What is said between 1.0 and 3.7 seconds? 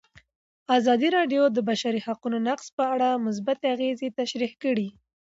راډیو د د بشري حقونو نقض په اړه مثبت